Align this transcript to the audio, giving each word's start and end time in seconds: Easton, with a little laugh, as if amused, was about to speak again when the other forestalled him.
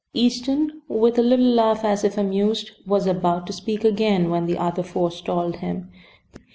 Easton, 0.15 0.81
with 0.87 1.19
a 1.19 1.21
little 1.21 1.45
laugh, 1.45 1.83
as 1.85 2.03
if 2.03 2.17
amused, 2.17 2.71
was 2.87 3.05
about 3.05 3.45
to 3.45 3.53
speak 3.53 3.83
again 3.83 4.31
when 4.31 4.47
the 4.47 4.57
other 4.57 4.81
forestalled 4.81 5.57
him. 5.57 5.91